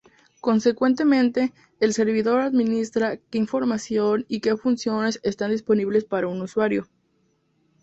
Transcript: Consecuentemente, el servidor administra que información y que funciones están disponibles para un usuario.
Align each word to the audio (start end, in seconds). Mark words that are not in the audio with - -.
Consecuentemente, 0.39 1.53
el 1.79 1.93
servidor 1.93 2.41
administra 2.41 3.17
que 3.17 3.37
información 3.37 4.25
y 4.27 4.39
que 4.39 4.57
funciones 4.57 5.19
están 5.21 5.51
disponibles 5.51 6.05
para 6.05 6.27
un 6.27 6.41
usuario. 6.41 6.87